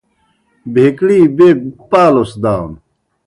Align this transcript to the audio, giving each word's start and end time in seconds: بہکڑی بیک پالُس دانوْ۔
بہکڑی 0.73 1.19
بیک 1.37 1.59
پالُس 1.89 2.31
دانوْ۔ 2.43 2.75